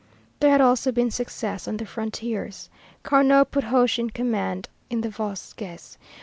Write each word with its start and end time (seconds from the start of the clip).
There 0.39 0.49
had 0.49 0.61
also 0.61 0.91
been 0.91 1.11
success 1.11 1.67
on 1.67 1.77
the 1.77 1.85
frontiers. 1.85 2.71
Carnot 3.03 3.51
put 3.51 3.65
Hoche 3.65 3.99
in 3.99 4.09
command 4.09 4.67
in 4.89 5.01
the 5.01 5.09
Vosges. 5.09 5.99